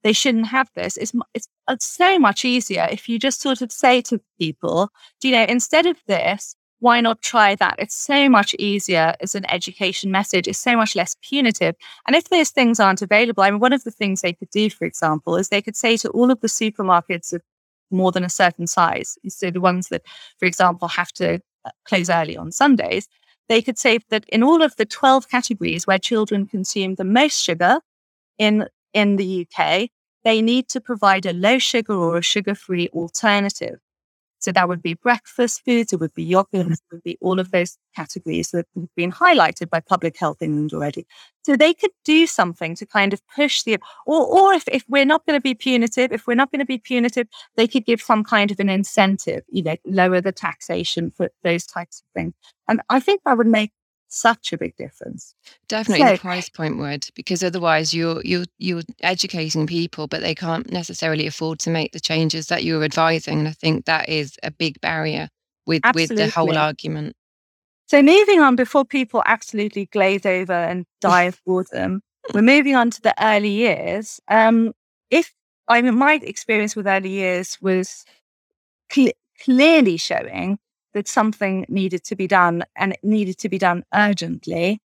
[0.03, 3.71] they shouldn't have this, it's, it's, it's so much easier if you just sort of
[3.71, 4.91] say to people,
[5.23, 7.77] you know, instead of this, why not try that?
[7.79, 10.49] It's so much easier as an education message.
[10.49, 11.77] It's so much less punitive.
[12.09, 14.69] And if those things aren't available, I mean, one of the things they could do,
[14.69, 17.41] for example, is they could say to all of the supermarkets of
[17.93, 20.03] more than a certain size, so the ones that,
[20.41, 23.07] for example, have to uh, close early on Sundays,
[23.49, 27.41] they could say that in all of the 12 categories where children consume the most
[27.41, 27.81] sugar
[28.39, 29.89] in, in the UK,
[30.25, 33.79] they need to provide a low sugar or a sugar free alternative.
[34.43, 37.53] So that would be breakfast foods, it would be yogurt, it would be all of
[37.53, 41.07] those categories that have been highlighted by Public Health England already.
[41.47, 45.05] So they could do something to kind of push the, or, or if, if we're
[45.05, 48.03] not going to be punitive, if we're not going to be punitive, they could give
[48.03, 52.35] some kind of an incentive, you know, lower the taxation for those types of things.
[52.67, 53.71] And I think that would make
[54.13, 55.35] such a big difference.
[55.69, 60.35] Definitely so, the price point would, because otherwise you're you're you're educating people, but they
[60.35, 63.41] can't necessarily afford to make the changes that you're advising.
[63.41, 65.29] And I think that is a big barrier
[65.67, 66.17] with absolutely.
[66.17, 67.17] with the whole argument.
[67.89, 72.91] So moving on before people absolutely glaze over and die of boredom, we're moving on
[72.91, 74.21] to the early years.
[74.29, 74.73] Um,
[75.11, 75.33] if
[75.69, 78.05] I mean, my experience with early years was
[78.91, 80.59] cl- clearly showing
[80.95, 84.81] that something needed to be done and it needed to be done urgently.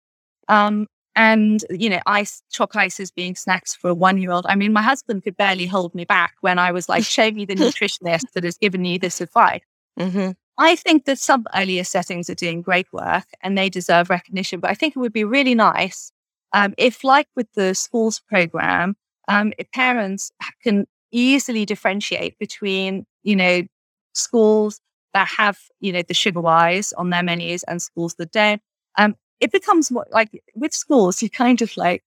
[0.48, 4.46] Um, and, you know, ice, chalk ices being snacks for a one year old.
[4.48, 7.46] I mean, my husband could barely hold me back when I was like, show me
[7.46, 9.62] the nutritionist that has given you this advice.
[10.00, 10.32] Mm-hmm.
[10.60, 14.60] I think that some earlier settings are doing great work and they deserve recognition.
[14.60, 16.12] But I think it would be really nice
[16.54, 18.96] um, if, like with the schools program,
[19.28, 20.32] um, parents
[20.64, 23.64] can easily differentiate between, you know,
[24.14, 24.80] schools
[25.18, 28.62] that have, you know, the Sugarwise on their menus and schools that don't.
[29.00, 32.04] Um, it becomes more like with schools, you kind of like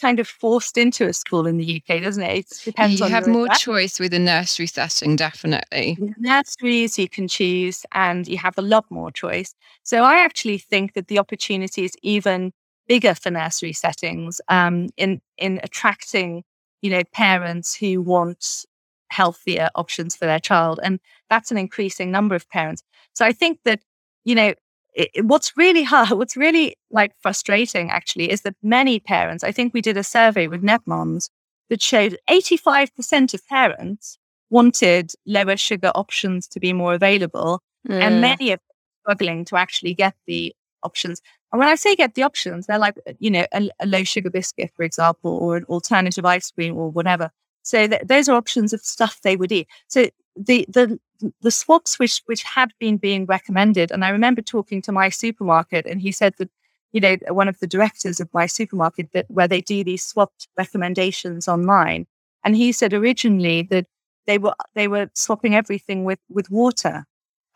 [0.00, 2.38] kind of forced into a school in the UK, doesn't it?
[2.38, 5.98] It depends you have more choice with a nursery setting, definitely.
[6.16, 9.54] Nurseries you can choose, and you have a lot more choice.
[9.82, 12.52] So I actually think that the opportunity is even
[12.88, 16.42] bigger for nursery settings um, in in attracting,
[16.80, 18.64] you know, parents who want
[19.10, 21.00] healthier options for their child, and
[21.30, 22.82] that's an increasing number of parents.
[23.14, 23.80] So I think that
[24.24, 24.54] you know
[24.96, 29.72] it, what's really hard, what's really like frustrating actually is that many parents, I think
[29.72, 31.28] we did a survey with Netmums
[31.68, 34.18] that showed 85% of parents
[34.50, 37.60] wanted lower sugar options to be more available.
[37.88, 38.00] Mm.
[38.00, 38.60] And many of
[39.02, 41.20] struggling to actually get the options.
[41.52, 44.30] And when I say get the options, they're like, you know, a, a low sugar
[44.30, 47.30] biscuit, for example, or an alternative ice cream or whatever.
[47.62, 49.68] So th- those are options of stuff they would eat.
[49.88, 50.98] So the the
[51.40, 56.00] the swaps which which had been being recommended, and I remember talking to mySupermarket, and
[56.00, 56.50] he said that
[56.92, 61.48] you know one of the directors of mySupermarket that where they do these swapped recommendations
[61.48, 62.06] online,
[62.44, 63.86] and he said originally that
[64.26, 67.06] they were they were swapping everything with with water.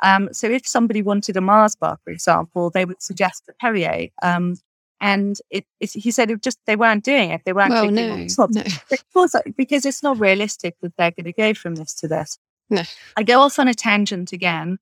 [0.03, 4.09] Um, so if somebody wanted a Mars bar, for example, they would suggest a Perrier.
[4.23, 4.57] Um,
[5.01, 7.43] and it, it, he said it just they weren't doing it.
[7.45, 8.63] They weren't well, no, no.
[8.91, 12.39] Because, because it's not realistic that they're going to go from this to this.
[12.71, 12.83] No.
[13.17, 14.79] I go off on a tangent again.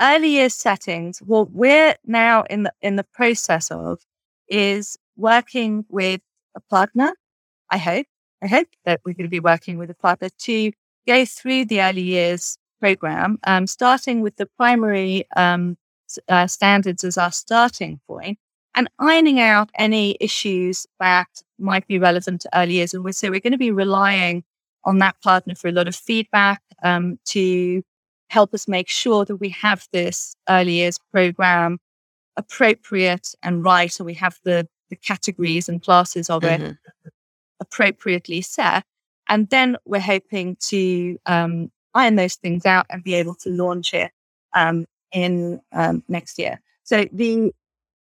[0.00, 4.00] Early years settings, what we're now in the in the process of
[4.48, 6.20] is working with
[6.56, 7.12] a partner.
[7.70, 8.06] I hope,
[8.42, 10.72] I hope that we're going to be working with a partner to
[11.06, 15.76] go through the early years program, um, starting with the primary um,
[16.28, 18.38] uh, standards as our starting point
[18.74, 22.92] and ironing out any issues that might be relevant to early years.
[22.92, 24.44] And so we're going to be relying
[24.84, 27.82] on that partner for a lot of feedback um, to
[28.28, 31.78] help us make sure that we have this early years program
[32.36, 36.64] appropriate and right, so we have the, the categories and classes of mm-hmm.
[36.64, 36.76] it
[37.60, 38.84] appropriately set.
[39.28, 43.94] And then we're hoping to um, iron those things out and be able to launch
[43.94, 44.10] it
[44.54, 46.60] um, in um, next year.
[46.82, 47.52] So the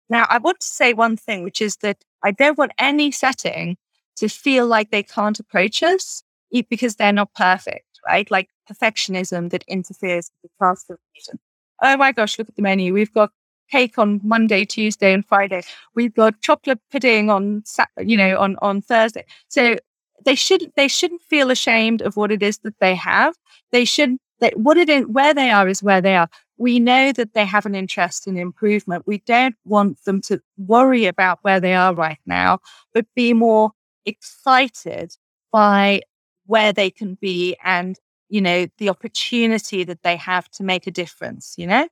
[0.08, 3.76] now I want to say one thing, which is that I don't want any setting
[4.16, 6.22] to feel like they can't approach us
[6.62, 8.30] because they're not perfect, right?
[8.30, 11.38] Like perfectionism that interferes with the task completion.
[11.82, 12.92] Oh my gosh, look at the menu.
[12.94, 13.30] We've got
[13.70, 15.62] cake on Monday, Tuesday, and Friday.
[15.94, 17.64] We've got chocolate pudding on,
[17.98, 19.24] you know, on on Thursday.
[19.48, 19.76] So
[20.24, 23.34] they should they shouldn't feel ashamed of what it is that they have.
[23.72, 26.28] They should that what it is where they are is where they are.
[26.58, 29.06] We know that they have an interest in improvement.
[29.06, 32.60] We don't want them to worry about where they are right now,
[32.94, 33.72] but be more
[34.06, 35.16] excited
[35.52, 36.00] by
[36.46, 40.90] where they can be and you know the opportunity that they have to make a
[40.90, 41.88] difference you know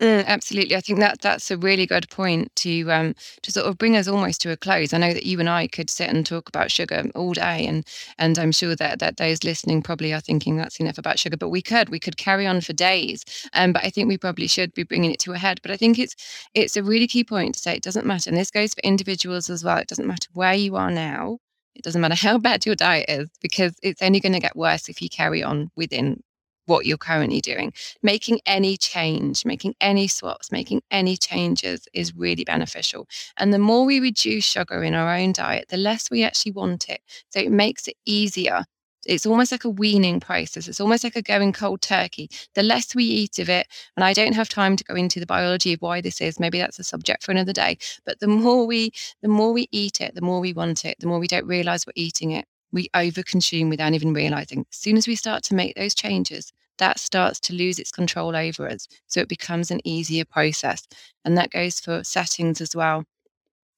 [0.00, 3.78] uh, absolutely, I think that that's a really good point to um, to sort of
[3.78, 4.92] bring us almost to a close.
[4.92, 7.86] I know that you and I could sit and talk about sugar all day, and
[8.18, 11.36] and I'm sure that that those listening probably are thinking that's enough about sugar.
[11.36, 13.24] But we could we could carry on for days.
[13.52, 15.60] Um, but I think we probably should be bringing it to a head.
[15.62, 16.16] But I think it's
[16.54, 19.48] it's a really key point to say it doesn't matter, and this goes for individuals
[19.48, 19.78] as well.
[19.78, 21.38] It doesn't matter where you are now.
[21.74, 24.88] It doesn't matter how bad your diet is because it's only going to get worse
[24.88, 26.22] if you carry on within
[26.66, 27.72] what you're currently doing.
[28.02, 33.06] Making any change, making any swaps, making any changes is really beneficial.
[33.36, 36.88] And the more we reduce sugar in our own diet, the less we actually want
[36.88, 37.00] it.
[37.30, 38.64] So it makes it easier
[39.06, 40.68] it's almost like a weaning process.
[40.68, 42.30] It's almost like a going cold turkey.
[42.54, 45.26] The less we eat of it, and I don't have time to go into the
[45.26, 46.40] biology of why this is.
[46.40, 47.78] Maybe that's a subject for another day.
[48.04, 48.92] But the more we,
[49.22, 50.96] the more we eat it, the more we want it.
[51.00, 52.46] The more we don't realize we're eating it.
[52.72, 54.66] We overconsume without even realizing.
[54.70, 58.34] As soon as we start to make those changes, that starts to lose its control
[58.34, 58.88] over us.
[59.06, 60.86] So it becomes an easier process.
[61.24, 63.04] And that goes for settings as well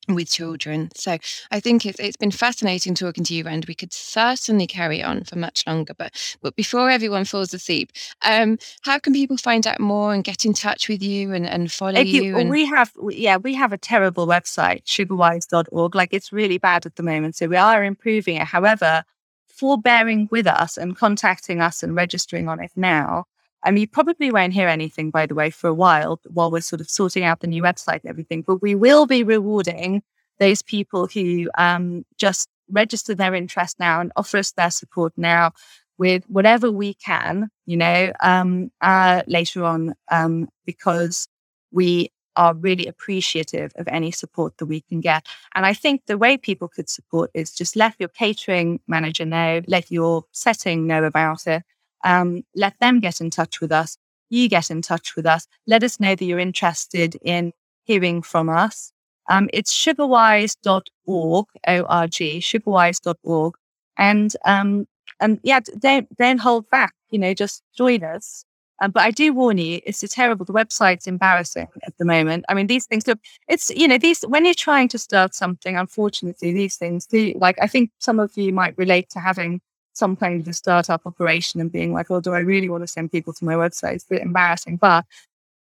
[0.08, 0.90] with children.
[0.94, 1.18] So
[1.50, 5.24] I think it's it's been fascinating talking to you, and we could certainly carry on
[5.24, 5.94] for much longer.
[5.94, 7.92] But but before everyone falls asleep,
[8.22, 11.72] um, how can people find out more and get in touch with you and, and
[11.72, 12.22] follow you?
[12.22, 12.50] you and...
[12.50, 15.94] We have yeah, we have a terrible website, sugarwise.org.
[15.94, 17.36] Like it's really bad at the moment.
[17.36, 18.46] So we are improving it.
[18.46, 19.04] However,
[19.46, 23.24] for bearing with us and contacting us and registering on it now,
[23.62, 26.60] I mean, you probably won't hear anything, by the way, for a while while we're
[26.60, 28.42] sort of sorting out the new website and everything.
[28.42, 30.02] But we will be rewarding
[30.38, 35.52] those people who um, just register their interest now and offer us their support now
[35.98, 41.26] with whatever we can, you know, um, uh, later on, um, because
[41.72, 45.26] we are really appreciative of any support that we can get.
[45.54, 49.62] And I think the way people could support is just let your catering manager know,
[49.66, 51.62] let your setting know about it,
[52.04, 53.96] um, let them get in touch with us.
[54.28, 55.46] You get in touch with us.
[55.66, 57.52] Let us know that you're interested in
[57.84, 58.92] hearing from us.
[59.28, 63.54] Um, it's sugarwise.org, O-R-G, sugarwise.org.
[63.98, 64.86] And, um,
[65.20, 68.44] and yeah, don't, don't hold back, you know, just join us.
[68.82, 70.44] Um, but I do warn you, it's a terrible.
[70.44, 72.44] The website's embarrassing at the moment.
[72.48, 73.18] I mean, these things look,
[73.48, 77.56] it's, you know, these, when you're trying to start something, unfortunately, these things do, like,
[77.60, 79.62] I think some of you might relate to having
[79.96, 82.88] some kind of a startup operation and being like, oh, do I really want to
[82.88, 83.94] send people to my website?
[83.94, 84.76] It's a bit embarrassing.
[84.76, 85.04] But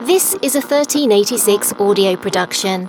[0.00, 2.88] This is a 1386 audio production.